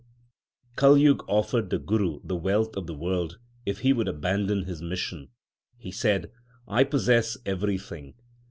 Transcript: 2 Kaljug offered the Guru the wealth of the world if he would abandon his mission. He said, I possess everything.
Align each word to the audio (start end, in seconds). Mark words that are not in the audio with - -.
2 0.77 0.77
Kaljug 0.77 1.23
offered 1.27 1.69
the 1.69 1.77
Guru 1.77 2.21
the 2.23 2.35
wealth 2.35 2.75
of 2.75 2.87
the 2.87 2.93
world 2.95 3.37
if 3.67 3.81
he 3.81 3.93
would 3.93 4.07
abandon 4.07 4.63
his 4.63 4.81
mission. 4.81 5.29
He 5.77 5.91
said, 5.91 6.31
I 6.67 6.85
possess 6.85 7.37
everything. 7.45 8.15